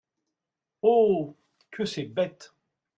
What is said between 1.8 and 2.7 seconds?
c’est bête!